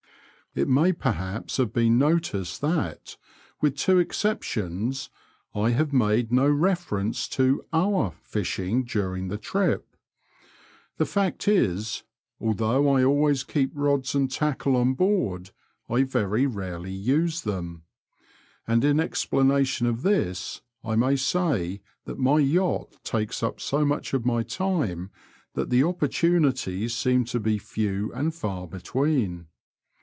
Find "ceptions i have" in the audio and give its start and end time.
4.21-5.93